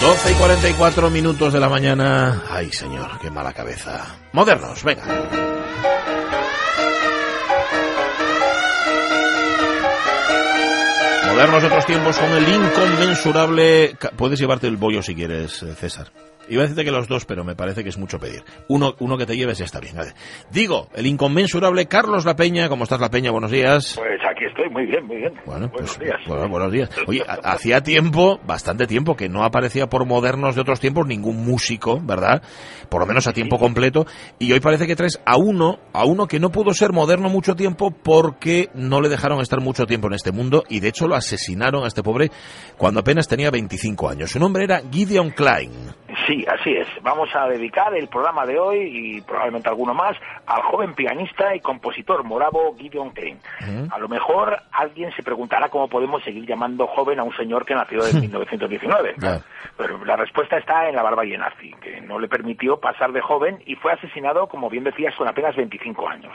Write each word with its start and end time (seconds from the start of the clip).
12 0.00 0.32
y 0.32 0.34
44 0.34 1.10
minutos 1.10 1.52
de 1.52 1.60
la 1.60 1.68
mañana. 1.68 2.42
Ay, 2.50 2.72
señor, 2.72 3.18
qué 3.20 3.30
mala 3.30 3.52
cabeza. 3.52 4.16
Modernos, 4.32 4.82
venga. 4.82 5.04
Modernos 11.28 11.62
de 11.62 11.68
otros 11.68 11.86
tiempos 11.86 12.18
con 12.18 12.30
el 12.30 12.48
inconmensurable... 12.48 13.96
Puedes 14.16 14.40
llevarte 14.40 14.66
el 14.68 14.78
bollo 14.78 15.02
si 15.02 15.14
quieres, 15.14 15.62
eh, 15.62 15.74
César. 15.74 16.10
Iba 16.48 16.62
a 16.62 16.64
decirte 16.64 16.84
que 16.84 16.90
los 16.90 17.06
dos, 17.06 17.26
pero 17.26 17.44
me 17.44 17.54
parece 17.54 17.84
que 17.84 17.90
es 17.90 17.98
mucho 17.98 18.18
pedir. 18.18 18.42
Uno, 18.68 18.96
uno 18.98 19.16
que 19.16 19.26
te 19.26 19.36
lleves 19.36 19.58
ya 19.58 19.66
está 19.66 19.78
bien. 19.80 19.94
Digo, 20.50 20.88
el 20.94 21.06
inconmensurable 21.06 21.86
Carlos 21.86 22.24
La 22.24 22.34
Peña. 22.34 22.68
¿Cómo 22.68 22.84
estás, 22.84 23.00
La 23.00 23.10
Peña? 23.10 23.30
Buenos 23.30 23.50
días. 23.50 23.94
Pues 23.96 24.19
aquí 24.40 24.46
estoy, 24.46 24.70
muy 24.70 24.86
bien, 24.86 25.06
muy 25.06 25.16
bien. 25.18 25.32
Bueno, 25.44 25.68
buenos 25.68 25.96
pues, 25.96 25.98
días. 25.98 26.20
Bueno, 26.26 26.48
buenos 26.48 26.72
días. 26.72 26.90
Oye, 27.06 27.22
hacía 27.44 27.82
tiempo, 27.82 28.40
bastante 28.46 28.86
tiempo, 28.86 29.14
que 29.14 29.28
no 29.28 29.44
aparecía 29.44 29.86
por 29.88 30.06
modernos 30.06 30.54
de 30.54 30.62
otros 30.62 30.80
tiempos 30.80 31.06
ningún 31.06 31.44
músico, 31.44 32.00
¿verdad? 32.02 32.42
Por 32.88 33.00
lo 33.00 33.06
menos 33.06 33.26
a 33.26 33.32
tiempo 33.32 33.58
completo. 33.58 34.06
Y 34.38 34.52
hoy 34.52 34.60
parece 34.60 34.86
que 34.86 34.96
traes 34.96 35.20
a 35.24 35.36
uno, 35.36 35.78
a 35.92 36.04
uno 36.04 36.26
que 36.26 36.40
no 36.40 36.50
pudo 36.50 36.72
ser 36.72 36.92
moderno 36.92 37.28
mucho 37.28 37.54
tiempo 37.54 37.90
porque 37.90 38.70
no 38.74 39.00
le 39.00 39.08
dejaron 39.08 39.40
estar 39.40 39.60
mucho 39.60 39.86
tiempo 39.86 40.08
en 40.08 40.14
este 40.14 40.32
mundo 40.32 40.64
y 40.68 40.80
de 40.80 40.88
hecho 40.88 41.06
lo 41.06 41.16
asesinaron 41.16 41.84
a 41.84 41.88
este 41.88 42.02
pobre 42.02 42.30
cuando 42.76 43.00
apenas 43.00 43.28
tenía 43.28 43.50
25 43.50 44.08
años. 44.08 44.30
Su 44.30 44.38
nombre 44.38 44.64
era 44.64 44.82
Gideon 44.90 45.30
Klein. 45.30 45.70
Sí, 46.26 46.44
así 46.46 46.72
es. 46.72 46.88
Vamos 47.02 47.28
a 47.34 47.46
dedicar 47.48 47.94
el 47.94 48.08
programa 48.08 48.44
de 48.46 48.58
hoy 48.58 48.78
y 48.80 49.20
probablemente 49.20 49.68
alguno 49.68 49.94
más 49.94 50.16
al 50.46 50.62
joven 50.62 50.94
pianista 50.94 51.54
y 51.54 51.60
compositor 51.60 52.24
moravo 52.24 52.76
Gideon 52.76 53.10
Klein. 53.10 53.38
A 53.90 53.98
lo 53.98 54.08
mejor 54.08 54.56
alguien 54.72 55.12
se 55.12 55.22
preguntará 55.22 55.68
cómo 55.68 55.88
podemos 55.88 56.22
seguir 56.22 56.46
llamando 56.46 56.86
joven 56.86 57.20
a 57.20 57.22
un 57.24 57.34
señor 57.36 57.64
que 57.64 57.74
nació 57.74 58.06
en 58.06 58.20
1919. 58.20 59.14
Pero 59.76 60.04
la 60.04 60.16
respuesta 60.16 60.58
está 60.58 60.88
en 60.88 60.96
la 60.96 61.02
barbarie 61.02 61.38
nazi, 61.38 61.72
que 61.80 62.00
no 62.00 62.18
le 62.18 62.28
permitió 62.28 62.78
pasar 62.78 63.12
de 63.12 63.20
joven 63.20 63.62
y 63.66 63.76
fue 63.76 63.92
asesinado, 63.92 64.46
como 64.48 64.68
bien 64.68 64.84
decías, 64.84 65.14
con 65.16 65.28
apenas 65.28 65.56
25 65.56 66.08
años. 66.08 66.32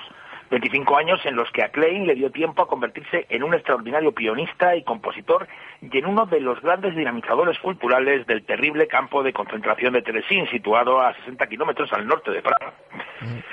25 0.50 0.98
años 0.98 1.20
en 1.26 1.36
los 1.36 1.52
que 1.52 1.64
a 1.64 1.70
Klein 1.70 2.06
le 2.06 2.16
dio 2.16 2.32
tiempo 2.32 2.62
a 2.62 2.68
convertirse 2.68 3.26
en 3.30 3.44
un 3.44 3.54
extraordinario 3.54 4.14
pianista 4.14 4.76
y 4.76 4.84
compositor 4.84 5.48
y 5.82 5.98
en 5.98 6.06
uno 6.06 6.26
de 6.26 6.40
los 6.40 6.62
grandes 6.62 6.96
dinamizadores 6.96 7.58
culturales 7.60 8.26
del 8.28 8.46
terrible 8.46 8.88
campo 8.88 9.24
de 9.24 9.34
concentración 9.34 9.94
de 9.94 10.02
Teresín, 10.02 10.48
situado 10.50 11.02
a 11.02 11.14
60 11.16 11.48
kilómetros 11.48 11.92
al 11.94 12.08
norte 12.08 12.32
de 12.32 12.42
Praga, 12.42 12.74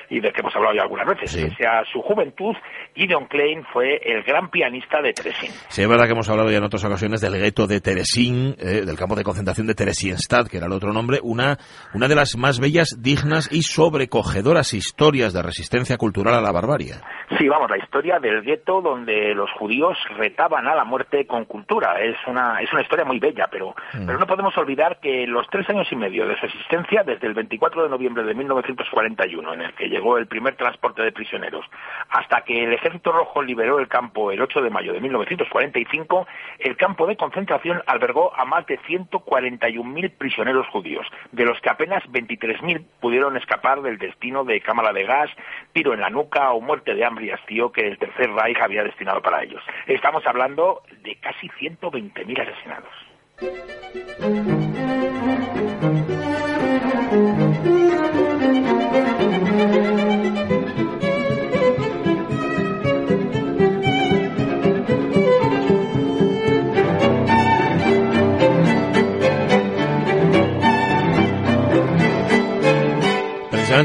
y 0.09 0.21
del 0.21 0.33
que 0.33 0.41
hemos 0.41 0.55
hablado 0.55 0.75
ya 0.75 0.83
algunas 0.83 1.07
veces. 1.07 1.45
Pese 1.45 1.67
a 1.67 1.85
su 1.85 2.01
juventud, 2.03 2.55
Gideon 2.95 3.27
Klein 3.27 3.65
fue 3.73 4.01
el 4.05 4.23
gran 4.23 4.51
pianista 4.51 5.01
de 5.01 5.13
Teresín. 5.13 5.51
Sí, 5.69 5.83
es 5.83 5.89
verdad 5.89 6.07
que 6.07 6.13
hemos 6.13 6.29
hablado 6.29 6.51
ya 6.51 6.59
en 6.59 6.65
otras 6.65 6.85
ocasiones 6.85 7.21
del 7.21 7.39
gueto 7.39 7.67
de 7.67 7.81
Teresín, 7.81 8.55
eh, 8.59 8.83
del 8.85 8.97
campo 8.97 9.15
de 9.15 9.25
concentración 9.25 9.67
de 9.67 9.75
Theresienstadt, 9.75 10.49
que 10.49 10.59
era 10.59 10.67
el 10.67 10.73
otro 10.73 10.93
nombre, 10.93 11.19
una, 11.23 11.59
una 11.95 12.09
de 12.09 12.15
las 12.15 12.37
más 12.37 12.61
bellas, 12.61 12.99
dignas 13.01 13.51
y 13.53 13.63
sobrecogedoras 13.63 14.75
historias 14.75 15.33
de 15.33 15.43
resistencia 15.43 15.97
cultural 15.97 16.35
a 16.35 16.41
la 16.41 16.53
barbarie. 16.53 16.95
Sí, 17.39 17.49
vamos, 17.49 17.71
la 17.71 17.79
historia 17.79 18.19
del 18.19 18.43
gueto 18.43 18.83
donde 18.83 19.35
los 19.35 19.51
judíos 19.53 19.97
retaban 20.17 20.67
a 20.67 20.75
la 20.75 20.85
muerte 20.85 21.27
con 21.27 21.45
cultura. 21.47 22.01
Es 22.01 22.17
una, 22.27 22.61
es 22.61 22.71
una 22.73 22.83
historia 22.83 23.05
muy 23.05 23.19
bella, 23.19 23.49
pero, 23.51 23.75
mm. 23.95 24.07
pero 24.07 24.19
no 24.19 24.27
podemos 24.27 24.57
olvidar 24.59 24.99
que 25.01 25.27
los 25.27 25.49
tres 25.49 25.69
años 25.71 25.89
y 25.91 25.97
medio 25.97 26.27
de 26.27 26.39
su 26.39 26.47
existencia, 26.47 27.03
desde 27.05 27.27
el 27.27 27.35
24 27.35 27.85
de 27.85 27.89
noviembre 27.89 28.25
de 28.25 28.35
1941, 28.35 29.52
en 29.53 29.63
el 29.63 29.75
que 29.75 29.89
llegó 29.89 30.19
el 30.19 30.27
primer 30.27 30.57
transporte 30.57 31.03
de 31.03 31.13
prisioneros, 31.13 31.65
hasta 32.09 32.43
que 32.43 32.65
el 32.65 32.73
Ejército 32.73 33.13
Rojo 33.13 33.43
liberó 33.43 33.79
el 33.79 33.89
campo 33.89 34.31
el 34.31 34.41
8 34.41 34.63
de 34.63 34.71
mayo 34.71 34.93
de 34.93 35.01
1945, 35.01 36.27
el 36.59 36.77
campo 36.77 37.07
de 37.07 37.17
concentración 37.17 37.83
albergó 37.87 38.35
a 38.35 38.45
más 38.45 38.67
de 38.67 38.79
141.000 38.81 40.13
prisioneros 40.17 40.67
judíos, 40.69 41.07
de 41.33 41.45
los 41.45 41.61
que 41.61 41.71
apenas 41.71 42.03
23.000 42.05 42.85
pudieron 43.01 43.37
escapar 43.37 43.83
del 43.83 43.99
destino 43.99 44.45
de 44.45 44.61
cámara 44.61 44.93
de 44.93 45.05
gas, 45.05 45.31
tiro 45.73 45.95
en 45.95 46.01
la 46.01 46.11
nuca 46.11 46.53
o 46.53 46.61
muerte 46.61 46.95
de 46.95 47.05
hambre 47.05 47.27
y 47.27 47.31
hastío 47.31 47.73
que 47.73 47.87
el 47.87 47.99
Tercer 47.99 48.31
Reich 48.33 48.61
había 48.61 48.85
destinado 48.85 49.21
para 49.21 49.43
ellos. 49.43 49.63
Estamos 49.87 50.27
hablando 50.27 50.83
de 51.03 51.17
casi 51.17 51.49
120.000 51.49 52.41
asesinados. 52.41 52.93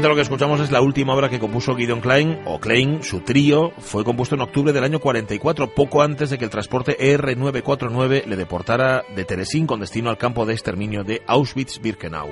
Lo 0.06 0.14
que 0.14 0.20
escuchamos 0.20 0.60
es 0.60 0.70
la 0.70 0.80
última 0.80 1.14
obra 1.14 1.28
que 1.28 1.40
compuso 1.40 1.74
Gideon 1.74 2.00
Klein, 2.00 2.42
o 2.44 2.60
Klein, 2.60 3.02
su 3.02 3.20
trío, 3.20 3.72
fue 3.78 4.04
compuesto 4.04 4.36
en 4.36 4.42
octubre 4.42 4.72
del 4.72 4.84
año 4.84 5.00
44, 5.00 5.74
poco 5.74 6.02
antes 6.02 6.30
de 6.30 6.38
que 6.38 6.44
el 6.44 6.50
transporte 6.50 6.96
R949 6.98 8.24
le 8.26 8.36
deportara 8.36 9.02
de 9.16 9.24
Teresín 9.24 9.66
con 9.66 9.80
destino 9.80 10.10
al 10.10 10.18
campo 10.18 10.46
de 10.46 10.52
exterminio 10.52 11.02
de 11.02 11.22
Auschwitz-Birkenau. 11.26 12.28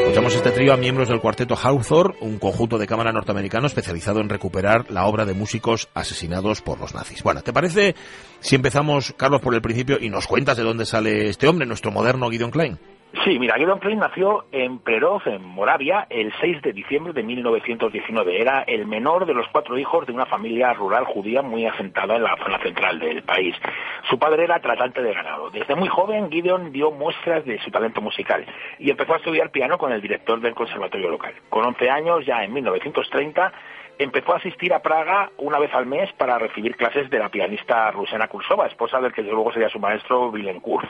Escuchamos 0.00 0.34
este 0.36 0.52
trío 0.52 0.72
a 0.72 0.76
miembros 0.76 1.08
del 1.08 1.20
cuarteto 1.20 1.56
Hawthorne, 1.60 2.16
un 2.20 2.38
conjunto 2.38 2.78
de 2.78 2.86
cámara 2.86 3.10
norteamericano 3.10 3.66
especializado 3.66 4.20
en 4.20 4.28
recuperar 4.28 4.90
la 4.92 5.06
obra 5.06 5.24
de 5.24 5.34
músicos 5.34 5.88
asesinados 5.92 6.62
por 6.62 6.78
los 6.78 6.94
nazis. 6.94 7.22
Bueno, 7.24 7.42
¿te 7.42 7.52
parece 7.52 7.96
si 8.38 8.54
empezamos, 8.54 9.12
Carlos, 9.16 9.40
por 9.40 9.54
el 9.54 9.62
principio 9.62 9.98
y 10.00 10.10
nos 10.10 10.28
cuentas 10.28 10.56
de 10.56 10.62
dónde 10.62 10.86
sale 10.86 11.28
este 11.30 11.48
hombre, 11.48 11.66
nuestro 11.66 11.90
moderno 11.90 12.30
Gideon 12.30 12.52
Klein? 12.52 12.78
Sí, 13.24 13.38
mira, 13.38 13.54
Gideon 13.56 13.78
Klein 13.78 14.00
nació 14.00 14.44
en 14.52 14.80
Perov, 14.80 15.22
en 15.24 15.42
Moravia, 15.42 16.06
el 16.10 16.30
6 16.42 16.60
de 16.60 16.74
diciembre 16.74 17.14
de 17.14 17.22
1919. 17.22 18.38
Era 18.38 18.64
el 18.66 18.86
menor 18.86 19.24
de 19.24 19.32
los 19.32 19.48
cuatro 19.48 19.78
hijos 19.78 20.06
de 20.06 20.12
una 20.12 20.26
familia 20.26 20.74
rural 20.74 21.06
judía 21.06 21.40
muy 21.40 21.64
asentada 21.64 22.16
en 22.16 22.22
la 22.22 22.36
zona 22.36 22.58
central 22.58 22.98
del 22.98 23.22
país. 23.22 23.56
Su 24.10 24.18
padre 24.18 24.44
era 24.44 24.60
tratante 24.60 25.02
de 25.02 25.14
ganado. 25.14 25.48
Desde 25.48 25.74
muy 25.74 25.88
joven, 25.88 26.30
Gideon 26.30 26.70
dio 26.70 26.90
muestras 26.90 27.46
de 27.46 27.58
su 27.60 27.70
talento 27.70 28.02
musical 28.02 28.44
y 28.78 28.90
empezó 28.90 29.14
a 29.14 29.16
estudiar 29.16 29.50
piano 29.50 29.78
con 29.78 29.90
el 29.90 30.02
director 30.02 30.38
del 30.42 30.54
conservatorio 30.54 31.08
local. 31.08 31.32
Con 31.48 31.64
11 31.64 31.88
años, 31.88 32.26
ya 32.26 32.44
en 32.44 32.52
1930, 32.52 33.52
empezó 33.98 34.34
a 34.34 34.38
asistir 34.38 34.72
a 34.72 34.80
Praga 34.80 35.30
una 35.38 35.58
vez 35.58 35.72
al 35.74 35.86
mes 35.86 36.10
para 36.18 36.38
recibir 36.38 36.76
clases 36.76 37.10
de 37.10 37.18
la 37.18 37.28
pianista 37.28 37.90
Rusena 37.90 38.28
Kursova, 38.28 38.66
esposa 38.66 39.00
del 39.00 39.12
que 39.12 39.22
luego 39.22 39.52
sería 39.52 39.68
su 39.68 39.78
maestro 39.78 40.30
Willem 40.30 40.60
Kurz. 40.60 40.88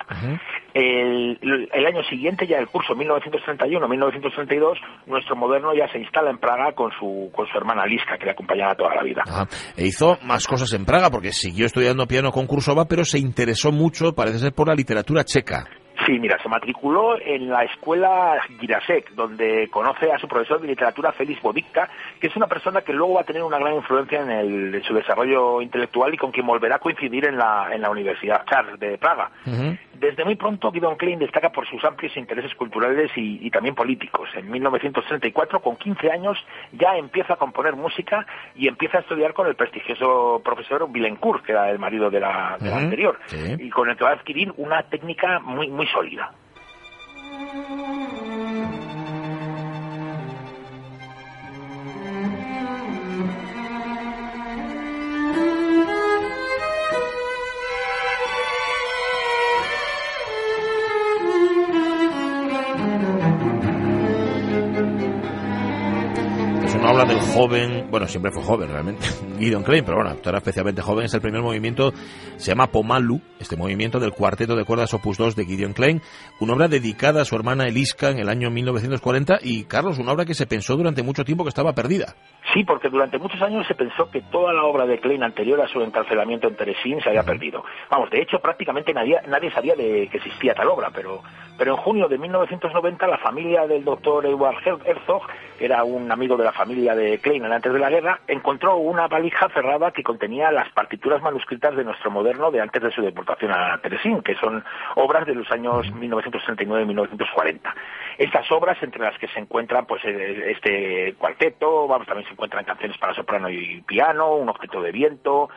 el, 0.74 1.86
año 1.86 2.02
siguiente, 2.04 2.46
ya 2.46 2.58
el 2.58 2.68
curso 2.68 2.94
1931-1932, 2.94 4.78
nuestro 5.06 5.36
moderno 5.36 5.74
ya 5.74 5.88
se 5.88 5.98
instala 5.98 6.30
en 6.30 6.38
Praga 6.38 6.72
con 6.72 6.90
su, 6.98 7.30
con 7.34 7.46
su 7.46 7.56
hermana 7.56 7.86
Liska, 7.86 8.18
que 8.18 8.26
le 8.26 8.32
acompañaba 8.32 8.74
toda 8.74 8.94
la 8.94 9.02
vida. 9.02 9.22
E 9.76 9.86
hizo 9.86 10.18
más 10.22 10.46
cosas 10.46 10.72
en 10.72 10.84
Praga, 10.84 11.10
porque 11.10 11.32
siguió 11.32 11.66
estudiando 11.66 12.06
piano 12.06 12.30
con 12.30 12.46
Kursova, 12.46 12.86
pero 12.86 13.04
se 13.04 13.18
interesó 13.18 13.72
mucho, 13.72 14.14
parece 14.14 14.38
ser, 14.38 14.52
por 14.52 14.68
la 14.68 14.74
literatura 14.74 15.24
checa. 15.24 15.64
Sí, 16.06 16.18
mira, 16.18 16.38
se 16.42 16.48
matriculó 16.48 17.18
en 17.18 17.48
la 17.48 17.64
escuela 17.64 18.38
Girasek, 18.60 19.10
donde 19.14 19.68
conoce 19.70 20.12
a 20.12 20.18
su 20.18 20.28
profesor 20.28 20.60
de 20.60 20.68
literatura, 20.68 21.12
Félix 21.12 21.40
Bodica, 21.40 21.88
que 22.20 22.26
es 22.26 22.36
una 22.36 22.46
persona 22.46 22.82
que 22.82 22.92
luego 22.92 23.14
va 23.14 23.22
a 23.22 23.24
tener 23.24 23.42
una 23.42 23.58
gran 23.58 23.74
influencia 23.74 24.20
en, 24.20 24.30
el, 24.30 24.82
su 24.84 24.94
desarrollo 24.94 25.62
intelectual 25.62 26.12
y 26.12 26.18
con 26.18 26.30
quien 26.30 26.46
volverá 26.46 26.76
a 26.76 26.78
coincidir 26.78 27.26
en 27.26 27.38
la 27.38 27.90
Universidad 27.90 28.44
Charles 28.46 28.78
de 28.78 28.98
Praga. 28.98 29.30
Desde 29.98 30.24
muy 30.24 30.36
pronto, 30.36 30.72
Gideon 30.72 30.96
Klein 30.96 31.18
destaca 31.18 31.50
por 31.50 31.66
sus 31.68 31.84
amplios 31.84 32.16
intereses 32.16 32.54
culturales 32.54 33.10
y, 33.16 33.50
también 33.50 33.74
políticos. 33.74 34.28
En 34.34 34.50
1934, 34.50 35.60
con 35.60 35.76
15 35.76 36.10
años, 36.10 36.38
ya 36.72 36.96
empieza 36.96 37.34
a 37.34 37.36
componer 37.36 37.76
música 37.76 38.26
y 38.54 38.68
empieza 38.68 38.98
a 38.98 39.00
estudiar 39.02 39.32
con 39.32 39.46
el 39.46 39.54
prestigioso 39.54 40.40
profesor 40.44 40.90
Villencourt, 40.90 41.44
que 41.44 41.52
era 41.52 41.70
el 41.70 41.78
marido 41.78 42.10
de 42.10 42.20
la, 42.20 42.54
anterior, 42.54 43.18
y 43.58 43.70
con 43.70 43.88
el 43.88 43.96
que 43.96 44.04
va 44.04 44.10
a 44.10 44.14
adquirir 44.14 44.52
una 44.56 44.82
técnica 44.82 45.38
muy, 45.40 45.68
muy 45.68 45.86
sólida. 45.86 46.32
Joven, 67.34 67.88
bueno, 67.90 68.06
siempre 68.06 68.30
fue 68.32 68.42
joven 68.42 68.68
realmente, 68.70 69.06
Gideon 69.38 69.64
Klein, 69.64 69.84
pero 69.84 69.98
bueno, 69.98 70.16
era 70.24 70.38
especialmente 70.38 70.82
joven, 70.82 71.06
es 71.06 71.14
el 71.14 71.20
primer 71.20 71.42
movimiento, 71.42 71.92
se 72.36 72.52
llama 72.52 72.68
Pomalu, 72.68 73.20
este 73.40 73.56
movimiento 73.56 73.98
del 73.98 74.12
cuarteto 74.12 74.54
de 74.54 74.64
cuerdas 74.64 74.94
Opus 74.94 75.18
2 75.18 75.34
de 75.34 75.44
Gideon 75.44 75.72
Klein, 75.72 76.00
una 76.40 76.54
obra 76.54 76.68
dedicada 76.68 77.22
a 77.22 77.24
su 77.24 77.34
hermana 77.34 77.64
Eliska 77.64 78.10
en 78.10 78.18
el 78.18 78.28
año 78.28 78.50
1940 78.50 79.40
y, 79.42 79.64
Carlos, 79.64 79.98
una 79.98 80.12
obra 80.12 80.24
que 80.24 80.34
se 80.34 80.46
pensó 80.46 80.76
durante 80.76 81.02
mucho 81.02 81.24
tiempo 81.24 81.44
que 81.44 81.48
estaba 81.48 81.74
perdida. 81.74 82.14
Sí, 82.52 82.62
porque 82.62 82.90
durante 82.90 83.18
muchos 83.18 83.40
años 83.40 83.66
se 83.66 83.74
pensó 83.74 84.10
que 84.10 84.20
toda 84.20 84.52
la 84.52 84.64
obra 84.64 84.84
de 84.86 84.98
Klein 84.98 85.22
anterior 85.22 85.60
a 85.62 85.68
su 85.68 85.80
encarcelamiento 85.80 86.46
en 86.46 86.56
Teresín 86.56 87.00
se 87.00 87.08
había 87.08 87.22
perdido. 87.22 87.64
Vamos, 87.88 88.10
de 88.10 88.20
hecho, 88.20 88.38
prácticamente 88.38 88.92
nadie, 88.92 89.18
nadie 89.28 89.50
sabía 89.50 89.74
de 89.74 90.08
que 90.08 90.18
existía 90.18 90.54
tal 90.54 90.68
obra, 90.68 90.90
pero, 90.94 91.22
pero 91.56 91.72
en 91.72 91.76
junio 91.78 92.06
de 92.06 92.18
1990 92.18 93.06
la 93.06 93.18
familia 93.18 93.66
del 93.66 93.84
doctor 93.84 94.26
Edward 94.26 94.58
Herzog, 94.84 95.22
que 95.58 95.64
era 95.64 95.84
un 95.84 96.12
amigo 96.12 96.36
de 96.36 96.44
la 96.44 96.52
familia 96.52 96.94
de 96.94 97.18
Klein 97.18 97.44
antes 97.46 97.72
de 97.72 97.78
la 97.78 97.90
guerra, 97.90 98.20
encontró 98.28 98.76
una 98.76 99.08
valija 99.08 99.48
cerrada 99.48 99.90
que 99.92 100.02
contenía 100.02 100.52
las 100.52 100.70
partituras 100.72 101.22
manuscritas 101.22 101.74
de 101.74 101.84
nuestro 101.84 102.10
moderno 102.10 102.50
de 102.50 102.60
antes 102.60 102.82
de 102.82 102.90
su 102.90 103.00
deportación 103.00 103.52
a 103.52 103.78
Teresín, 103.78 104.22
que 104.22 104.34
son 104.36 104.62
obras 104.96 105.26
de 105.26 105.34
los 105.34 105.50
años 105.50 105.90
1939 105.92 106.82
y 106.82 106.86
1940. 106.86 107.74
Estas 108.18 108.50
obras, 108.52 108.80
entre 108.82 109.02
las 109.02 109.18
que 109.18 109.28
se 109.28 109.40
encuentran 109.40 109.86
pues 109.86 110.04
este 110.04 111.14
cuarteto, 111.18 111.88
vamos, 111.88 112.06
también 112.06 112.28
se 112.28 112.33
encuentran 112.34 112.64
canciones 112.64 112.98
para 112.98 113.14
soprano 113.14 113.48
y 113.48 113.80
piano, 113.82 114.36
un 114.36 114.48
objeto 114.48 114.82
de 114.82 114.92
viento, 114.92 115.48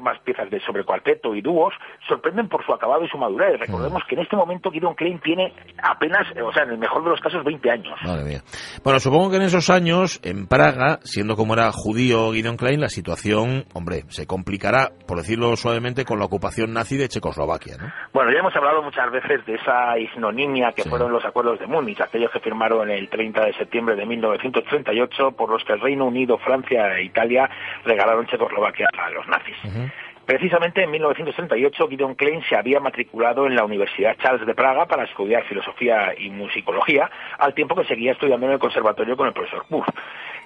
más 0.00 0.18
piezas 0.20 0.48
de 0.50 0.60
sobre 0.60 0.84
cuarteto 0.84 1.34
y 1.34 1.42
dúos, 1.42 1.74
sorprenden 2.08 2.48
por 2.48 2.64
su 2.64 2.72
acabado 2.72 3.04
y 3.04 3.08
su 3.08 3.18
madurez. 3.18 3.58
Recordemos 3.58 4.02
que 4.08 4.14
en 4.14 4.22
este 4.22 4.36
momento 4.36 4.70
Gideon 4.70 4.94
Klein 4.94 5.20
tiene 5.20 5.52
apenas, 5.82 6.26
o 6.42 6.52
sea, 6.52 6.64
en 6.64 6.70
el 6.70 6.78
mejor 6.78 7.04
de 7.04 7.10
los 7.10 7.20
casos, 7.20 7.44
20 7.44 7.70
años. 7.70 7.98
Madre 8.04 8.24
mía. 8.24 8.40
Bueno, 8.84 9.00
supongo 9.00 9.30
que 9.30 9.36
en 9.36 9.42
esos 9.42 9.70
años, 9.70 10.20
en 10.24 10.46
Praga, 10.46 10.98
siendo 11.02 11.36
como 11.36 11.54
era 11.54 11.70
judío 11.72 12.32
Gideon 12.32 12.56
Klein, 12.56 12.80
la 12.80 12.88
situación, 12.88 13.64
hombre, 13.74 14.02
se 14.08 14.26
complicará, 14.26 14.90
por 15.06 15.18
decirlo 15.18 15.56
suavemente, 15.56 16.04
con 16.04 16.18
la 16.18 16.26
ocupación 16.26 16.72
nazi 16.72 16.96
de 16.96 17.08
Checoslovaquia, 17.08 17.76
¿no? 17.78 17.92
Bueno, 18.12 18.30
ya 18.32 18.38
hemos 18.38 18.54
hablado 18.54 18.82
muchas 18.82 19.10
veces 19.10 19.44
de 19.46 19.54
esa 19.54 19.98
isnonimia 19.98 20.72
que 20.72 20.84
fueron 20.84 21.12
los 21.12 21.24
acuerdos 21.24 21.58
de 21.58 21.66
Múnich, 21.66 22.00
aquellos 22.00 22.30
que 22.30 22.40
firmaron 22.40 22.90
el 22.90 23.08
30 23.08 23.46
de 23.46 23.54
septiembre 23.54 23.96
de 23.96 24.06
1938, 24.06 25.32
por 25.32 25.50
los 25.50 25.64
que 25.64 25.72
el 25.72 25.80
Reino 25.80 26.10
Unido, 26.12 26.38
Francia 26.38 26.98
e 26.98 27.04
Italia 27.04 27.48
regalaron 27.84 28.26
Checoslovaquia 28.26 28.88
a 28.96 29.10
los 29.10 29.26
nazis. 29.26 29.56
Precisamente 30.24 30.82
en 30.84 30.90
1938 30.90 31.88
Gideon 31.88 32.14
Klein 32.14 32.42
se 32.48 32.56
había 32.56 32.78
matriculado 32.78 33.46
en 33.46 33.56
la 33.56 33.64
Universidad 33.64 34.16
Charles 34.22 34.46
de 34.46 34.54
Praga 34.54 34.86
para 34.86 35.04
estudiar 35.04 35.42
filosofía 35.44 36.14
y 36.16 36.30
musicología, 36.30 37.10
al 37.38 37.54
tiempo 37.54 37.74
que 37.74 37.84
seguía 37.84 38.12
estudiando 38.12 38.46
en 38.46 38.52
el 38.52 38.58
conservatorio 38.58 39.16
con 39.16 39.26
el 39.26 39.32
profesor 39.32 39.64
Buff. 39.68 39.86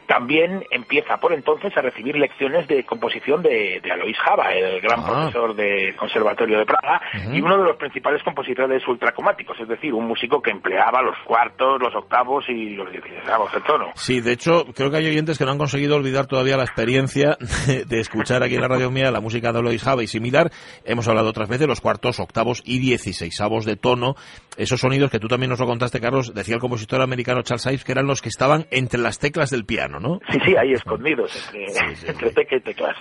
También 0.06 0.64
empieza 0.70 1.17
por 1.19 1.32
entonces 1.32 1.76
a 1.76 1.82
recibir 1.82 2.17
lecciones 2.17 2.69
de 2.69 2.85
composición 2.85 3.43
de, 3.43 3.81
Alois 3.91 4.17
Java, 4.19 4.53
el 4.53 4.81
gran 4.81 5.00
ah. 5.00 5.06
profesor 5.06 5.55
del 5.55 5.97
Conservatorio 5.97 6.58
de 6.58 6.67
Praga 6.67 7.00
y 7.32 7.41
uno 7.41 7.58
de 7.58 7.64
los 7.64 7.76
principales 7.76 8.23
compositores 8.23 8.87
ultracromáticos, 8.87 9.58
es 9.61 9.69
decir, 9.69 9.93
un 9.94 10.06
músico 10.06 10.41
que 10.41 10.50
empleaba 10.50 11.03
los 11.03 11.17
cuartos, 11.25 11.81
los 11.81 11.94
octavos 11.94 12.44
y 12.49 12.76
los 12.76 12.91
dieciséisavos 12.91 13.53
de 13.53 13.61
tono. 13.62 13.87
Sí, 13.94 14.20
de 14.20 14.32
hecho, 14.32 14.64
creo 14.75 14.91
que 14.91 14.99
hay 14.99 15.06
oyentes 15.06 15.38
que 15.38 15.44
no 15.44 15.53
han 15.53 15.58
conseguido 15.58 15.97
olvidar 15.97 16.26
todavía 16.26 16.56
la 16.56 16.64
experiencia 16.64 17.37
de, 17.67 18.00
escuchar 18.00 18.43
aquí 18.43 18.55
en 18.55 18.61
la 18.61 18.69
radio 18.69 18.91
mía 18.91 19.11
la 19.11 19.20
música 19.20 19.52
de 19.52 19.59
Alois 19.59 19.82
Java 19.82 20.02
y 20.02 20.06
similar. 20.06 20.50
Hemos 20.85 21.09
hablado 21.09 21.31
otras 21.31 21.49
veces 21.49 21.61
de 21.61 21.67
los 21.67 21.81
cuartos, 21.81 22.20
octavos 22.20 22.62
y 22.64 22.79
dieciséisavos 22.79 23.64
de 23.64 23.76
tono. 23.76 24.14
Esos 24.56 24.81
sonidos 24.81 25.11
que 25.11 25.19
tú 25.19 25.29
también 25.29 25.50
nos 25.50 25.61
lo 25.61 25.67
contaste, 25.67 26.00
Carlos, 26.00 26.35
decía 26.35 26.55
el 26.55 26.61
compositor 26.61 27.02
americano 27.02 27.43
Charles 27.43 27.67
Ives, 27.67 27.85
que 27.85 27.93
eran 27.93 28.06
los 28.06 28.23
que 28.23 28.29
estaban 28.29 28.67
entre 28.70 29.00
las 29.00 29.19
teclas 29.19 29.50
del 29.50 29.64
piano. 29.64 29.96
Sí, 30.31 30.39
sí, 30.45 30.57
ahí 30.57 30.73
escondidos, 30.75 31.53
entre, 31.53 32.31
sí, 32.31 32.57
y 32.57 32.61
teclas. 32.61 32.97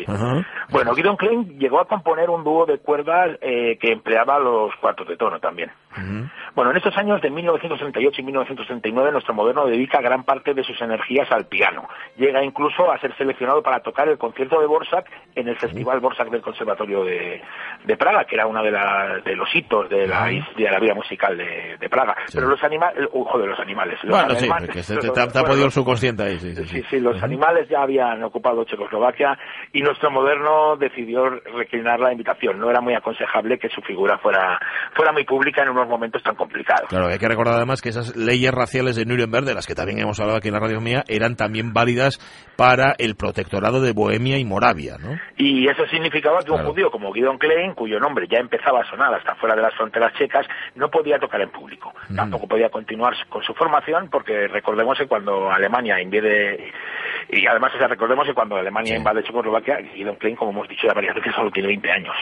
Bueno, 0.69 0.93
Gideon 0.93 1.17
Klein 1.17 1.59
llegó 1.59 1.79
a 1.79 1.87
componer 1.87 2.29
un 2.29 2.43
dúo 2.43 2.65
de 2.65 2.79
cuerdas 2.79 3.37
eh, 3.41 3.77
que 3.79 3.91
empleaba 3.91 4.39
los 4.39 4.75
cuartos 4.81 5.07
de 5.07 5.17
tono 5.17 5.39
también. 5.39 5.71
Bueno, 6.55 6.71
en 6.71 6.77
estos 6.77 6.95
años 6.97 7.21
de 7.21 7.29
1938 7.29 8.21
y 8.21 8.23
1939, 8.23 9.11
nuestro 9.11 9.33
moderno 9.33 9.65
dedica 9.65 10.01
gran 10.01 10.23
parte 10.23 10.53
de 10.53 10.63
sus 10.63 10.79
energías 10.81 11.31
al 11.31 11.47
piano. 11.47 11.87
Llega 12.17 12.43
incluso 12.43 12.91
a 12.91 12.99
ser 12.99 13.15
seleccionado 13.17 13.61
para 13.61 13.79
tocar 13.79 14.07
el 14.07 14.17
concierto 14.17 14.59
de 14.59 14.67
Borsak 14.67 15.09
en 15.35 15.47
el 15.47 15.57
Festival 15.57 15.99
Borsak 15.99 16.29
del 16.29 16.41
Conservatorio 16.41 17.03
de, 17.03 17.41
Praga, 17.97 18.25
que 18.25 18.35
era 18.35 18.47
uno 18.47 18.61
de, 18.61 18.71
de 19.23 19.35
los 19.35 19.53
hitos 19.55 19.89
de 19.89 20.07
la, 20.07 20.25
de 20.25 20.71
la 20.71 20.79
vida 20.79 20.93
musical 20.93 21.37
de, 21.37 21.89
Praga. 21.89 22.15
Pero 22.33 22.47
los 22.47 22.63
animales, 22.63 23.09
uh, 23.11 23.37
de 23.37 23.47
los 23.47 23.59
animales. 23.59 23.99
Los 24.03 24.11
bueno, 24.11 24.35
sí, 24.35 24.47
porque 24.47 24.83
se 24.83 24.97
te, 24.97 25.21
ha 25.21 25.43
podido 25.43 25.65
el 25.65 25.71
subconsciente 25.71 26.23
ahí. 26.23 26.39
Sí, 26.39 26.55
sí, 26.55 26.83
sí. 26.89 26.99
los 26.99 27.21
animales 27.23 27.69
ya 27.69 27.81
habían 27.81 28.23
ocupado 28.23 28.63
Checoslovaquia 28.65 29.37
y 29.71 29.81
nuestro 29.81 30.11
moderno 30.11 30.75
decidió 30.77 31.29
reclinar 31.29 31.99
la 31.99 32.11
invitación. 32.11 32.59
No 32.59 32.69
era 32.69 32.81
muy 32.81 32.93
aconsejable 32.93 33.57
que 33.57 33.69
su 33.69 33.81
figura 33.81 34.17
fuera, 34.17 34.59
fuera 34.93 35.11
muy 35.11 35.23
pública 35.23 35.63
en 35.63 35.69
unos 35.69 35.84
momentos 35.87 36.21
tan 36.23 36.35
complicados. 36.35 36.89
Claro, 36.89 37.07
hay 37.07 37.17
que 37.17 37.27
recordar 37.27 37.55
además 37.55 37.81
que 37.81 37.89
esas 37.89 38.15
leyes 38.15 38.51
raciales 38.51 38.95
de 38.95 39.05
Nuremberg, 39.05 39.45
de 39.45 39.53
las 39.53 39.67
que 39.67 39.75
también 39.75 39.99
hemos 39.99 40.19
hablado 40.19 40.37
aquí 40.37 40.47
en 40.49 40.53
la 40.53 40.59
radio 40.59 40.81
mía, 40.81 41.03
eran 41.07 41.35
también 41.35 41.73
válidas 41.73 42.19
para 42.55 42.95
el 42.97 43.15
protectorado 43.15 43.81
de 43.81 43.93
Bohemia 43.93 44.37
y 44.37 44.45
Moravia, 44.45 44.97
¿no? 44.97 45.17
Y 45.37 45.67
eso 45.67 45.85
significaba 45.87 46.39
que 46.43 46.51
un 46.51 46.63
judío 46.63 46.89
como 46.91 47.13
Gideon 47.13 47.37
Klein, 47.37 47.73
cuyo 47.73 47.99
nombre 47.99 48.27
ya 48.29 48.39
empezaba 48.39 48.81
a 48.81 48.89
sonar 48.89 49.13
hasta 49.13 49.35
fuera 49.35 49.55
de 49.55 49.61
las 49.61 49.75
fronteras 49.75 50.13
checas, 50.13 50.45
no 50.75 50.89
podía 50.89 51.19
tocar 51.19 51.41
en 51.41 51.49
público. 51.49 51.93
Tampoco 52.15 52.47
podía 52.47 52.69
continuar 52.69 53.13
con 53.29 53.43
su 53.43 53.53
formación 53.53 54.09
porque 54.09 54.47
recordemos 54.47 54.97
que 54.97 55.07
cuando 55.07 55.51
Alemania 55.51 56.01
invade 56.01 56.71
y 57.29 57.47
además, 57.47 57.73
o 57.75 57.77
sea, 57.77 57.87
recordemos 57.87 58.27
que 58.27 58.33
cuando 58.33 58.55
Alemania 58.55 58.95
invade 58.95 59.23
Checoslovaquia, 59.23 59.79
Gideon 59.93 60.15
Klein, 60.15 60.35
como 60.35 60.51
hemos 60.51 60.69
dicho 60.69 60.87
ya 60.87 60.93
varias 60.93 61.15
veces, 61.15 61.33
solo 61.35 61.51
tiene 61.51 61.67
20 61.67 61.91
años. 61.91 62.15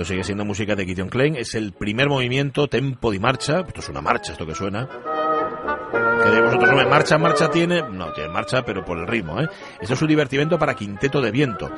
Esto 0.00 0.14
sigue 0.14 0.24
siendo 0.24 0.46
música 0.46 0.74
de 0.74 0.86
Gideon 0.86 1.10
Klein. 1.10 1.36
Es 1.36 1.54
el 1.54 1.74
primer 1.74 2.08
movimiento, 2.08 2.68
tempo 2.68 3.10
de 3.10 3.20
marcha. 3.20 3.60
Esto 3.60 3.80
es 3.80 3.88
una 3.90 4.00
marcha, 4.00 4.32
esto 4.32 4.46
que 4.46 4.54
suena. 4.54 4.88
Que 4.88 6.30
de 6.30 6.40
vosotros 6.40 6.88
marcha, 6.88 7.18
marcha 7.18 7.50
tiene. 7.50 7.82
No, 7.82 8.10
tiene 8.14 8.30
marcha, 8.30 8.62
pero 8.62 8.82
por 8.82 8.96
el 8.96 9.06
ritmo, 9.06 9.38
¿eh? 9.42 9.48
Esto 9.78 9.92
es 9.92 10.00
un 10.00 10.08
divertimento 10.08 10.58
para 10.58 10.72
quinteto 10.72 11.20
de 11.20 11.30
viento. 11.30 11.68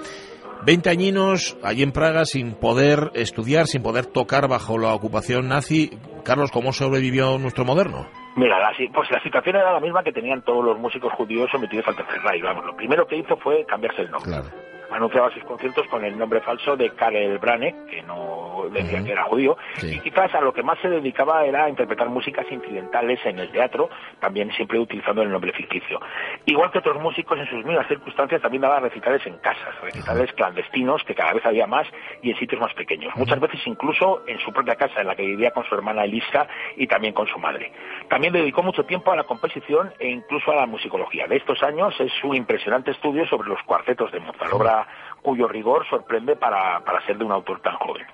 Veinte 0.64 0.88
añinos 0.88 1.58
allí 1.64 1.82
en 1.82 1.90
Praga 1.90 2.24
sin 2.24 2.54
poder 2.54 3.10
estudiar, 3.14 3.66
sin 3.66 3.82
poder 3.82 4.06
tocar 4.06 4.46
bajo 4.46 4.78
la 4.78 4.94
ocupación 4.94 5.48
nazi. 5.48 5.90
Carlos, 6.22 6.52
¿cómo 6.52 6.72
sobrevivió 6.72 7.38
nuestro 7.38 7.64
moderno? 7.64 8.06
Mira, 8.36 8.56
la, 8.60 8.70
pues 8.94 9.10
la 9.10 9.20
situación 9.24 9.56
era 9.56 9.72
la 9.72 9.80
misma 9.80 10.04
que 10.04 10.12
tenían 10.12 10.42
todos 10.42 10.64
los 10.64 10.78
músicos 10.78 11.12
judíos 11.14 11.50
sometidos 11.50 11.88
al 11.88 11.96
tercer 11.96 12.22
Reich. 12.22 12.44
Vamos, 12.44 12.66
lo 12.66 12.76
primero 12.76 13.04
que 13.04 13.16
hizo 13.16 13.36
fue 13.38 13.64
cambiarse 13.66 14.02
el 14.02 14.12
nombre. 14.12 14.30
Claro 14.30 14.71
anunciaba 14.92 15.30
sus 15.30 15.44
conciertos 15.44 15.86
con 15.88 16.04
el 16.04 16.18
nombre 16.18 16.40
falso 16.40 16.76
de 16.76 16.90
Karel 16.90 17.38
Brane, 17.38 17.74
que 17.90 18.02
no 18.02 18.66
decía 18.70 19.02
que 19.02 19.12
era 19.12 19.24
judío, 19.24 19.56
y 19.82 19.98
quizás 20.00 20.34
a 20.34 20.40
lo 20.40 20.52
que 20.52 20.62
más 20.62 20.78
se 20.80 20.88
dedicaba 20.88 21.44
era 21.44 21.64
a 21.64 21.68
interpretar 21.68 22.08
músicas 22.08 22.46
incidentales 22.50 23.20
en 23.24 23.38
el 23.38 23.50
teatro, 23.50 23.90
también 24.20 24.50
siempre 24.52 24.78
utilizando 24.78 25.22
el 25.22 25.30
nombre 25.30 25.52
ficticio. 25.52 26.00
Igual 26.46 26.70
que 26.70 26.78
otros 26.78 27.00
músicos 27.00 27.38
en 27.38 27.46
sus 27.48 27.64
mismas 27.64 27.86
circunstancias 27.88 28.40
también 28.40 28.62
daba 28.62 28.80
recitales 28.80 29.24
en 29.26 29.38
casas, 29.38 29.80
recitales 29.82 30.32
clandestinos, 30.32 31.02
que 31.04 31.14
cada 31.14 31.32
vez 31.32 31.44
había 31.44 31.66
más 31.66 31.86
y 32.22 32.30
en 32.30 32.38
sitios 32.38 32.60
más 32.60 32.72
pequeños, 32.74 33.14
muchas 33.16 33.40
veces 33.40 33.60
incluso 33.66 34.22
en 34.26 34.38
su 34.40 34.52
propia 34.52 34.76
casa, 34.76 35.00
en 35.00 35.06
la 35.06 35.16
que 35.16 35.26
vivía 35.26 35.50
con 35.50 35.64
su 35.64 35.74
hermana 35.74 36.04
Elisa 36.04 36.46
y 36.76 36.86
también 36.86 37.14
con 37.14 37.26
su 37.26 37.38
madre. 37.38 37.72
También 38.08 38.32
dedicó 38.32 38.62
mucho 38.62 38.84
tiempo 38.84 39.12
a 39.12 39.16
la 39.16 39.24
composición 39.24 39.92
e 39.98 40.08
incluso 40.08 40.52
a 40.52 40.56
la 40.56 40.66
musicología. 40.66 41.26
De 41.26 41.36
estos 41.36 41.62
años 41.62 41.94
es 42.00 42.12
su 42.20 42.34
impresionante 42.34 42.90
estudio 42.90 43.26
sobre 43.26 43.48
los 43.48 43.62
cuartetos 43.62 44.10
de 44.12 44.20
Mozart, 44.20 44.52
obra 44.52 44.81
cuyo 45.22 45.46
rigor 45.46 45.86
sorprende 45.88 46.36
para, 46.36 46.80
para 46.84 47.04
ser 47.06 47.16
de 47.16 47.24
un 47.24 47.32
autor 47.32 47.60
tan 47.60 47.76
joven. 47.76 48.04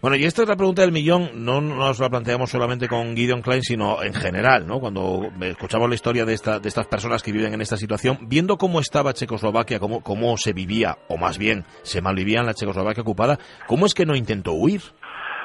Bueno, 0.00 0.16
y 0.16 0.24
esta 0.24 0.42
es 0.42 0.48
la 0.48 0.56
pregunta 0.56 0.82
del 0.82 0.92
millón, 0.92 1.30
no 1.44 1.60
nos 1.60 1.98
la 1.98 2.08
planteamos 2.08 2.50
solamente 2.50 2.88
con 2.88 3.16
Gideon 3.16 3.42
Klein, 3.42 3.62
sino 3.62 4.02
en 4.02 4.14
general, 4.14 4.66
¿no? 4.66 4.78
Cuando 4.78 5.28
escuchamos 5.40 5.88
la 5.88 5.94
historia 5.96 6.24
de, 6.24 6.34
esta, 6.34 6.60
de 6.60 6.68
estas 6.68 6.86
personas 6.86 7.22
que 7.22 7.32
viven 7.32 7.54
en 7.54 7.60
esta 7.60 7.76
situación, 7.76 8.18
viendo 8.22 8.56
cómo 8.56 8.80
estaba 8.80 9.12
Checoslovaquia, 9.12 9.80
cómo, 9.80 10.00
cómo 10.02 10.36
se 10.36 10.52
vivía, 10.52 10.98
o 11.08 11.16
más 11.16 11.38
bien 11.38 11.64
se 11.82 12.00
malvivía 12.00 12.40
en 12.40 12.46
la 12.46 12.54
Checoslovaquia 12.54 13.02
ocupada, 13.02 13.38
¿cómo 13.66 13.86
es 13.86 13.94
que 13.94 14.06
no 14.06 14.14
intentó 14.14 14.52
huir? 14.52 14.82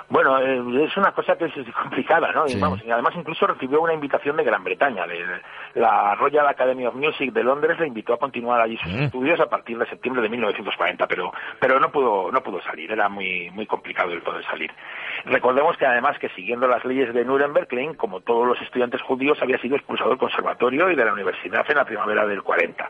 Bueno, 0.09 0.39
eh, 0.39 0.85
es 0.85 0.95
una 0.97 1.11
cosa 1.11 1.35
que 1.35 1.45
es 1.45 1.53
complicada, 1.73 2.31
¿no? 2.31 2.45
Y, 2.47 2.59
vamos, 2.59 2.81
y 2.85 2.91
además 2.91 3.13
incluso 3.15 3.47
recibió 3.47 3.81
una 3.81 3.93
invitación 3.93 4.37
de 4.37 4.43
Gran 4.43 4.63
Bretaña. 4.63 5.05
De, 5.07 5.23
la 5.75 6.15
Royal 6.15 6.47
Academy 6.47 6.85
of 6.85 6.95
Music 6.95 7.31
de 7.33 7.43
Londres 7.43 7.79
le 7.79 7.87
invitó 7.87 8.13
a 8.13 8.19
continuar 8.19 8.61
allí 8.61 8.77
sus 8.77 8.93
mm. 8.93 9.03
estudios 9.03 9.39
a 9.39 9.47
partir 9.47 9.77
de 9.77 9.87
septiembre 9.87 10.21
de 10.21 10.29
1940, 10.29 11.07
pero, 11.07 11.31
pero 11.59 11.79
no 11.79 11.91
pudo, 11.91 12.31
no 12.31 12.41
pudo 12.41 12.61
salir, 12.61 12.91
era 12.91 13.09
muy, 13.09 13.49
muy 13.51 13.65
complicado 13.65 14.11
el 14.11 14.21
poder 14.21 14.45
salir. 14.45 14.71
Recordemos 15.25 15.77
que 15.77 15.85
además 15.85 16.19
que 16.19 16.29
siguiendo 16.29 16.67
las 16.67 16.83
leyes 16.85 17.13
de 17.13 17.25
Nuremberg, 17.25 17.67
Klein, 17.67 17.95
como 17.95 18.21
todos 18.21 18.47
los 18.47 18.61
estudiantes 18.61 19.01
judíos, 19.01 19.37
había 19.41 19.57
sido 19.59 19.75
expulsado 19.75 20.09
del 20.11 20.19
conservatorio 20.19 20.89
y 20.91 20.95
de 20.95 21.05
la 21.05 21.13
universidad 21.13 21.65
en 21.69 21.77
la 21.77 21.85
primavera 21.85 22.27
del 22.27 22.43
40. 22.43 22.89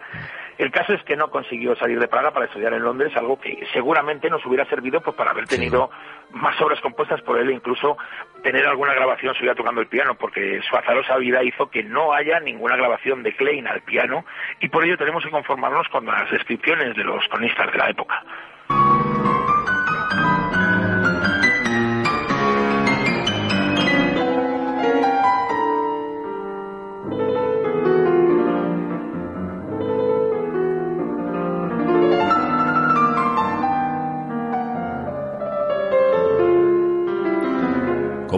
El 0.57 0.72
caso 0.72 0.93
es 0.93 1.03
que 1.03 1.15
no 1.15 1.29
consiguió 1.29 1.75
salir 1.75 2.00
de 2.00 2.07
Praga 2.07 2.31
para 2.31 2.45
estudiar 2.45 2.74
en 2.74 2.83
Londres, 2.83 3.15
algo 3.15 3.39
que 3.39 3.65
seguramente 3.74 4.29
nos 4.29 4.45
hubiera 4.45 4.65
servido 4.65 5.01
pues, 5.01 5.15
para 5.15 5.31
haber 5.31 5.48
tenido 5.48 5.89
más 6.31 6.60
obras 6.62 6.79
compuestas 6.81 7.22
por 7.22 7.39
él 7.39 7.50
e 7.50 7.53
incluso 7.53 7.98
tener 8.43 8.65
alguna 8.65 8.93
grabación 8.93 9.33
suya 9.36 9.55
tocando 9.55 9.81
el 9.81 9.88
piano, 9.88 10.15
porque 10.15 10.62
su 10.69 10.75
azarosa 10.75 11.17
vida 11.17 11.43
hizo 11.43 11.69
que 11.69 11.83
no 11.83 12.13
haya 12.13 12.39
ninguna 12.39 12.75
grabación 12.75 13.24
de 13.24 13.36
Klein 13.36 13.67
al 13.67 13.81
piano 13.81 14.25
y 14.60 14.69
por 14.69 14.86
ello 14.86 14.98
tenemos 14.98 15.24
que 15.24 15.31
conformarnos 15.31 15.88
con 15.89 16.05
las 16.05 16.29
descripciones 16.29 16.95
de 16.95 17.03
los 17.03 17.27
cronistas 17.29 17.72
de 17.72 17.77
la 17.77 17.89
época. 17.89 18.24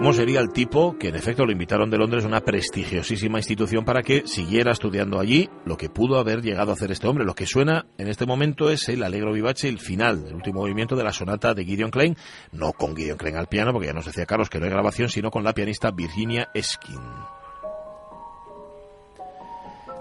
¿Cómo 0.06 0.14
sería 0.14 0.38
el 0.38 0.52
tipo 0.52 0.96
que 0.96 1.08
en 1.08 1.16
efecto 1.16 1.44
lo 1.44 1.50
invitaron 1.50 1.90
de 1.90 1.98
Londres, 1.98 2.24
una 2.24 2.40
prestigiosísima 2.40 3.40
institución, 3.40 3.84
para 3.84 4.04
que 4.04 4.22
siguiera 4.24 4.70
estudiando 4.70 5.18
allí 5.18 5.50
lo 5.64 5.76
que 5.76 5.90
pudo 5.90 6.20
haber 6.20 6.42
llegado 6.42 6.70
a 6.70 6.74
hacer 6.74 6.92
este 6.92 7.08
hombre? 7.08 7.24
Lo 7.24 7.34
que 7.34 7.44
suena 7.44 7.86
en 7.98 8.06
este 8.06 8.24
momento 8.24 8.70
es 8.70 8.88
el 8.88 9.02
Alegro 9.02 9.32
Vivace, 9.32 9.68
el 9.68 9.80
final, 9.80 10.26
el 10.28 10.36
último 10.36 10.60
movimiento 10.60 10.94
de 10.94 11.02
la 11.02 11.12
sonata 11.12 11.54
de 11.54 11.64
Gideon 11.64 11.90
Klein, 11.90 12.16
no 12.52 12.72
con 12.72 12.94
Gideon 12.94 13.18
Klein 13.18 13.34
al 13.34 13.48
piano, 13.48 13.72
porque 13.72 13.88
ya 13.88 13.94
nos 13.94 14.06
decía 14.06 14.26
Carlos 14.26 14.48
que 14.48 14.60
no 14.60 14.66
hay 14.66 14.70
grabación, 14.70 15.08
sino 15.08 15.32
con 15.32 15.42
la 15.42 15.54
pianista 15.54 15.90
Virginia 15.90 16.50
Eskin. 16.54 17.00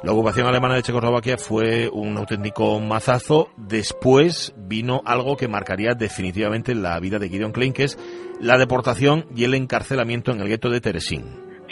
La 0.05 0.11
ocupación 0.11 0.45
alemana 0.45 0.75
de 0.75 0.83
Checoslovaquia 0.83 1.35
fue 1.35 1.89
un 1.91 2.15
auténtico 2.15 2.79
mazazo. 2.79 3.49
Después 3.57 4.53
vino 4.55 5.01
algo 5.03 5.35
que 5.35 5.47
marcaría 5.47 5.95
definitivamente 5.95 6.75
la 6.75 6.99
vida 6.99 7.17
de 7.17 7.27
Gideon 7.27 7.51
Klein, 7.51 7.73
que 7.73 7.85
es 7.85 7.97
la 8.39 8.59
deportación 8.59 9.25
y 9.35 9.45
el 9.45 9.55
encarcelamiento 9.55 10.31
en 10.31 10.41
el 10.41 10.47
gueto 10.47 10.69
de 10.69 10.79
Teresín. 10.79 11.23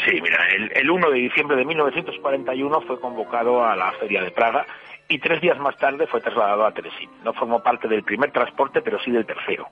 Sí, 0.04 0.20
mira, 0.20 0.48
el, 0.58 0.72
el 0.74 0.90
1 0.90 1.12
de 1.12 1.20
diciembre 1.20 1.58
de 1.58 1.64
1941 1.64 2.82
fue 2.88 3.00
convocado 3.00 3.64
a 3.64 3.76
la 3.76 3.92
Feria 4.00 4.24
de 4.24 4.32
Praga 4.32 4.66
y 5.08 5.20
tres 5.20 5.40
días 5.40 5.60
más 5.60 5.78
tarde 5.78 6.08
fue 6.08 6.20
trasladado 6.20 6.66
a 6.66 6.72
Teresín. 6.72 7.12
No 7.24 7.34
formó 7.34 7.62
parte 7.62 7.88
del 7.88 8.02
primer 8.02 8.32
transporte, 8.32 8.82
pero 8.82 8.98
sí 9.06 9.12
del 9.12 9.28
tercero 9.28 9.70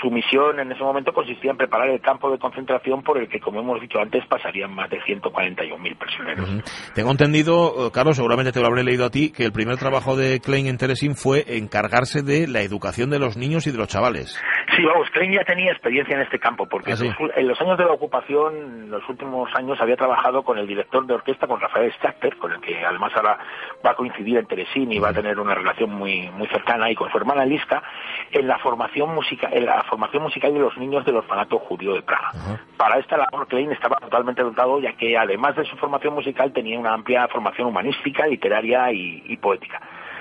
su 0.00 0.10
misión 0.10 0.58
en 0.60 0.72
ese 0.72 0.82
momento 0.82 1.12
consistía 1.12 1.50
en 1.50 1.56
preparar 1.56 1.90
el 1.90 2.00
campo 2.00 2.30
de 2.30 2.38
concentración 2.38 3.02
por 3.02 3.18
el 3.18 3.28
que, 3.28 3.40
como 3.40 3.60
hemos 3.60 3.80
dicho 3.80 3.98
antes, 3.98 4.24
pasarían 4.26 4.74
más 4.74 4.90
de 4.90 4.98
141.000 5.00 5.98
prisioneros. 5.98 6.48
Tengo 6.94 7.10
entendido, 7.10 7.86
eh, 7.86 7.90
Carlos, 7.92 8.16
seguramente 8.16 8.52
te 8.52 8.60
lo 8.60 8.66
habré 8.66 8.84
leído 8.84 9.04
a 9.04 9.10
ti, 9.10 9.30
que 9.30 9.44
el 9.44 9.52
primer 9.52 9.76
trabajo 9.76 10.16
de 10.16 10.40
Klein 10.40 10.66
en 10.66 10.78
Teresín 10.78 11.14
fue 11.14 11.44
encargarse 11.56 12.22
de 12.22 12.48
la 12.48 12.62
educación 12.62 13.10
de 13.10 13.18
los 13.18 13.36
niños 13.36 13.66
y 13.66 13.72
de 13.72 13.78
los 13.78 13.88
chavales. 13.88 14.38
Sí, 14.80 14.86
vamos, 14.86 15.10
Klein 15.10 15.32
ya 15.32 15.44
tenía 15.44 15.72
experiencia 15.72 16.16
en 16.16 16.22
este 16.22 16.38
campo, 16.38 16.66
porque 16.66 16.94
¿Ah, 16.94 17.30
en 17.36 17.48
los 17.48 17.60
años 17.60 17.76
de 17.76 17.84
la 17.84 17.92
ocupación, 17.92 18.56
en 18.56 18.90
los 18.90 19.06
últimos 19.10 19.54
años, 19.54 19.78
había 19.78 19.96
trabajado 19.96 20.42
con 20.42 20.56
el 20.56 20.66
director 20.66 21.04
de 21.04 21.12
orquesta, 21.12 21.46
con 21.46 21.60
Rafael 21.60 21.92
Stachter, 21.92 22.38
con 22.38 22.52
el 22.52 22.62
que 22.62 22.82
además 22.82 23.12
ahora 23.14 23.38
va 23.84 23.90
a 23.90 23.94
coincidir 23.94 24.38
en 24.38 24.46
Teresín 24.46 24.90
y 24.90 24.98
va 24.98 25.10
a 25.10 25.12
tener 25.12 25.38
una 25.38 25.54
relación 25.54 25.90
muy 25.90 26.30
muy 26.30 26.48
cercana, 26.48 26.90
y 26.90 26.94
con 26.94 27.10
su 27.10 27.18
hermana 27.18 27.44
Liska, 27.44 27.82
en 28.30 28.48
la 28.48 28.58
formación 28.58 29.14
musical, 29.14 29.52
en 29.52 29.66
la 29.66 29.82
formación 29.82 30.22
musical 30.22 30.54
de 30.54 30.60
los 30.60 30.74
niños 30.78 31.04
del 31.04 31.16
orfanato 31.16 31.58
judío 31.58 31.92
de 31.92 32.00
Praga. 32.00 32.32
Para 32.78 32.98
esta 32.98 33.18
labor, 33.18 33.48
Klein 33.48 33.72
estaba 33.72 33.98
totalmente 33.98 34.42
dotado, 34.42 34.80
ya 34.80 34.94
que 34.94 35.18
además 35.18 35.56
de 35.56 35.66
su 35.66 35.76
formación 35.76 36.14
musical 36.14 36.54
tenía 36.54 36.78
una 36.78 36.94
amplia 36.94 37.28
formación 37.28 37.68
humanística, 37.68 38.26
literaria 38.26 38.90
y 38.92 39.36
poética. 39.36 39.78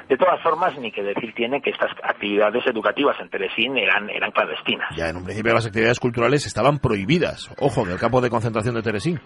De 0.10 0.18
todas 0.18 0.42
formas, 0.42 0.76
ni 0.80 0.92
que 0.92 1.04
decir 1.04 1.36
tiene 1.36 1.62
que 1.62 1.70
estas 1.70 1.92
actividades 2.02 2.66
educativas 2.66 3.16
en 3.20 3.30
Teresín 3.30 3.78
eran, 3.78 4.10
eran 4.10 4.32
clandestinas. 4.32 4.90
Ya 4.96 5.08
en 5.08 5.18
un 5.18 5.24
principio 5.24 5.54
las 5.54 5.68
actividades 5.68 6.00
culturales 6.00 6.48
estaban 6.48 6.80
prohibidas. 6.80 7.52
Ojo, 7.60 7.84
en 7.86 7.92
el 7.92 8.00
campo 8.00 8.20
de 8.20 8.32
concentración 8.32 8.74
de 8.74 8.82
Teresín. 8.82 9.22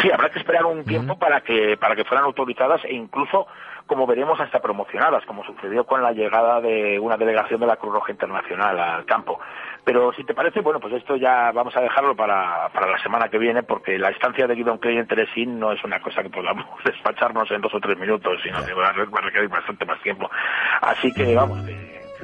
Sí, 0.00 0.10
habrá 0.10 0.30
que 0.30 0.38
esperar 0.38 0.64
un 0.64 0.82
tiempo 0.84 1.18
para 1.18 1.42
que 1.42 1.76
para 1.76 1.94
que 1.94 2.04
fueran 2.04 2.24
autorizadas 2.24 2.80
e 2.84 2.94
incluso, 2.94 3.46
como 3.86 4.06
veremos, 4.06 4.40
hasta 4.40 4.60
promocionadas, 4.60 5.26
como 5.26 5.44
sucedió 5.44 5.84
con 5.84 6.02
la 6.02 6.12
llegada 6.12 6.60
de 6.62 6.98
una 6.98 7.16
delegación 7.16 7.60
de 7.60 7.66
la 7.66 7.76
Cruz 7.76 7.92
Roja 7.92 8.12
Internacional 8.12 8.78
al 8.80 9.04
campo. 9.04 9.40
Pero 9.84 10.12
si 10.14 10.24
te 10.24 10.34
parece, 10.34 10.60
bueno, 10.60 10.80
pues 10.80 10.94
esto 10.94 11.16
ya 11.16 11.52
vamos 11.52 11.76
a 11.76 11.82
dejarlo 11.82 12.16
para, 12.16 12.70
para 12.70 12.90
la 12.90 12.98
semana 13.02 13.28
que 13.28 13.38
viene, 13.38 13.62
porque 13.62 13.98
la 13.98 14.10
estancia 14.10 14.46
de 14.46 14.54
Guidon 14.54 14.78
Clay 14.78 14.96
en 14.96 15.06
Teresín 15.06 15.58
no 15.58 15.72
es 15.72 15.84
una 15.84 16.00
cosa 16.00 16.22
que 16.22 16.30
podamos 16.30 16.66
despacharnos 16.84 17.50
en 17.50 17.60
dos 17.60 17.74
o 17.74 17.80
tres 17.80 17.98
minutos, 17.98 18.40
sino 18.42 18.64
que 18.64 18.72
va 18.72 18.88
a 18.88 18.92
requerir 18.92 19.48
bastante 19.48 19.84
más 19.84 20.00
tiempo. 20.02 20.30
Así 20.80 21.12
que 21.12 21.34
vamos, 21.34 21.58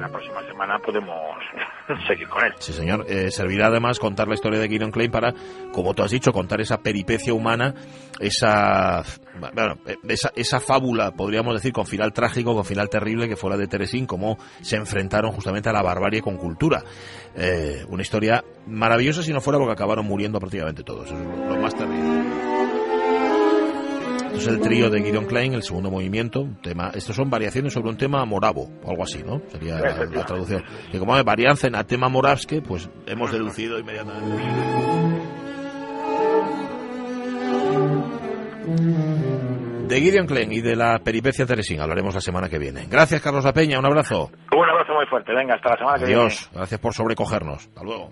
la 0.01 0.09
próxima 0.09 0.43
semana 0.45 0.79
podemos 0.79 1.37
seguir 2.07 2.27
con 2.27 2.43
él. 2.43 2.53
Sí, 2.59 2.73
señor. 2.73 3.05
Eh, 3.07 3.31
servirá 3.31 3.67
además 3.67 3.99
contar 3.99 4.27
la 4.27 4.33
historia 4.33 4.59
de 4.59 4.67
Gideon 4.67 4.91
Klein 4.91 5.11
para, 5.11 5.33
como 5.71 5.93
tú 5.93 6.03
has 6.03 6.11
dicho, 6.11 6.31
contar 6.31 6.61
esa 6.61 6.77
peripecia 6.77 7.33
humana, 7.33 7.73
esa, 8.19 9.03
bueno, 9.53 9.75
esa, 10.07 10.31
esa 10.35 10.59
fábula, 10.59 11.11
podríamos 11.11 11.53
decir, 11.53 11.71
con 11.71 11.85
final 11.85 12.13
trágico, 12.13 12.53
con 12.55 12.65
final 12.65 12.89
terrible, 12.89 13.27
que 13.27 13.35
fue 13.35 13.49
la 13.49 13.57
de 13.57 13.67
Teresín, 13.67 14.05
cómo 14.05 14.37
se 14.61 14.75
enfrentaron 14.75 15.31
justamente 15.31 15.69
a 15.69 15.73
la 15.73 15.81
barbarie 15.81 16.21
con 16.21 16.37
cultura. 16.37 16.83
Eh, 17.35 17.85
una 17.87 18.01
historia 18.01 18.43
maravillosa 18.67 19.23
si 19.23 19.31
no 19.31 19.41
fuera 19.41 19.57
porque 19.57 19.73
acabaron 19.73 20.05
muriendo 20.05 20.39
prácticamente 20.39 20.83
todos. 20.83 21.05
Eso 21.05 21.15
es 21.15 21.49
lo 21.49 21.57
más 21.57 21.75
terrible 21.75 22.20
es 24.33 24.47
el 24.47 24.59
trío 24.59 24.89
de 24.89 25.01
Gideon 25.01 25.25
Klein, 25.25 25.53
el 25.53 25.63
segundo 25.63 25.91
movimiento. 25.91 26.47
tema, 26.61 26.91
estos 26.93 27.15
son 27.15 27.29
variaciones 27.29 27.73
sobre 27.73 27.89
un 27.89 27.97
tema 27.97 28.23
moravo, 28.25 28.69
o 28.83 28.89
algo 28.89 29.03
así, 29.03 29.23
¿no? 29.23 29.41
Sería 29.51 29.79
la, 29.79 30.25
traducción. 30.25 30.63
Que 30.91 30.99
como 30.99 31.15
hay 31.15 31.23
varianza 31.23 31.67
en 31.67 31.75
a 31.75 31.83
tema 31.83 32.09
moravske, 32.09 32.61
pues 32.61 32.89
hemos 33.05 33.31
deducido 33.31 33.79
inmediatamente. 33.79 34.43
De 39.87 39.99
Gideon 39.99 40.25
Klein 40.25 40.53
y 40.53 40.61
de 40.61 40.75
la 40.77 40.99
peripecia 40.99 41.45
Teresín 41.45 41.81
hablaremos 41.81 42.15
la 42.15 42.21
semana 42.21 42.47
que 42.47 42.57
viene. 42.57 42.85
Gracias, 42.89 43.21
Carlos 43.21 43.43
La 43.43 43.51
Peña. 43.51 43.77
Un 43.77 43.85
abrazo. 43.85 44.31
Un 44.55 44.69
abrazo 44.69 44.93
muy 44.93 45.05
fuerte. 45.07 45.33
Venga, 45.33 45.55
hasta 45.55 45.71
la 45.71 45.77
semana 45.77 45.97
que 45.97 46.05
viene. 46.05 46.21
Adiós. 46.21 46.49
Gracias 46.53 46.79
por 46.79 46.93
sobrecogernos. 46.93 47.67
Hasta 47.67 47.83
luego. 47.83 48.11